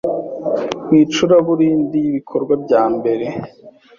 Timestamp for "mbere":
2.95-3.25